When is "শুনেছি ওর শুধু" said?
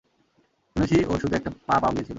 0.75-1.33